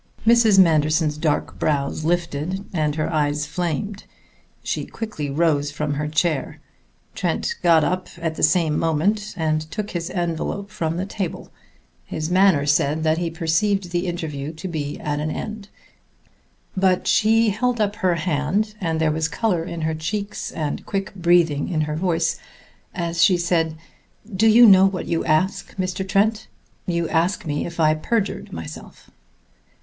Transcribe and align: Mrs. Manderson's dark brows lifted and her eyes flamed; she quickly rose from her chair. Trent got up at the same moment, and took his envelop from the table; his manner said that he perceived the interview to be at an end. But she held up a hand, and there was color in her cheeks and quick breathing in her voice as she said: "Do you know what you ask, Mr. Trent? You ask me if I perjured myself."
Mrs. 0.25 0.57
Manderson's 0.57 1.15
dark 1.15 1.59
brows 1.59 2.03
lifted 2.03 2.65
and 2.73 2.95
her 2.95 3.13
eyes 3.13 3.45
flamed; 3.45 4.05
she 4.63 4.83
quickly 4.83 5.29
rose 5.29 5.69
from 5.69 5.93
her 5.93 6.07
chair. 6.07 6.59
Trent 7.13 7.53
got 7.61 7.83
up 7.83 8.07
at 8.17 8.33
the 8.33 8.41
same 8.41 8.79
moment, 8.79 9.35
and 9.37 9.61
took 9.69 9.91
his 9.91 10.09
envelop 10.09 10.71
from 10.71 10.97
the 10.97 11.05
table; 11.05 11.51
his 12.03 12.31
manner 12.31 12.65
said 12.65 13.03
that 13.03 13.19
he 13.19 13.29
perceived 13.29 13.91
the 13.91 14.07
interview 14.07 14.51
to 14.53 14.67
be 14.67 14.99
at 14.99 15.19
an 15.19 15.29
end. 15.29 15.69
But 16.75 17.05
she 17.05 17.49
held 17.51 17.79
up 17.79 18.03
a 18.03 18.15
hand, 18.15 18.73
and 18.81 18.99
there 18.99 19.11
was 19.11 19.27
color 19.27 19.63
in 19.63 19.81
her 19.81 19.93
cheeks 19.93 20.49
and 20.51 20.83
quick 20.83 21.13
breathing 21.13 21.69
in 21.69 21.81
her 21.81 21.95
voice 21.95 22.39
as 22.95 23.23
she 23.23 23.37
said: 23.37 23.75
"Do 24.35 24.47
you 24.47 24.65
know 24.65 24.87
what 24.87 25.05
you 25.05 25.23
ask, 25.25 25.75
Mr. 25.77 26.09
Trent? 26.09 26.47
You 26.87 27.07
ask 27.09 27.45
me 27.45 27.67
if 27.67 27.79
I 27.79 27.93
perjured 27.93 28.51
myself." 28.51 29.11